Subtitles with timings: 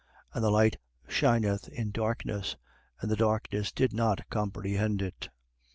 [0.33, 0.35] 1:5.
[0.35, 0.77] And the light
[1.07, 2.55] shineth in darkness:
[3.01, 5.29] and the darkness did not comprehend it.